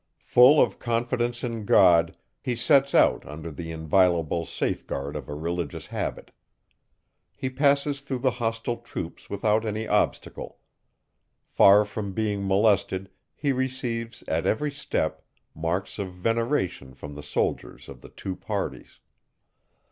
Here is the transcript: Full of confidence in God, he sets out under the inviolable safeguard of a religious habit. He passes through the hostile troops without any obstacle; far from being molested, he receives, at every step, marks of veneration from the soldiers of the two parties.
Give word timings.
Full 0.25 0.59
of 0.59 0.79
confidence 0.79 1.43
in 1.43 1.63
God, 1.63 2.17
he 2.41 2.55
sets 2.55 2.95
out 2.95 3.23
under 3.23 3.51
the 3.51 3.71
inviolable 3.71 4.47
safeguard 4.47 5.15
of 5.15 5.29
a 5.29 5.35
religious 5.35 5.85
habit. 5.85 6.31
He 7.37 7.51
passes 7.51 8.01
through 8.01 8.17
the 8.17 8.31
hostile 8.41 8.77
troops 8.77 9.29
without 9.29 9.63
any 9.63 9.87
obstacle; 9.87 10.57
far 11.45 11.85
from 11.85 12.13
being 12.13 12.47
molested, 12.47 13.11
he 13.35 13.51
receives, 13.51 14.23
at 14.27 14.47
every 14.47 14.71
step, 14.71 15.23
marks 15.53 15.99
of 15.99 16.11
veneration 16.11 16.95
from 16.95 17.13
the 17.13 17.21
soldiers 17.21 17.87
of 17.87 18.01
the 18.01 18.09
two 18.09 18.35
parties. 18.35 19.01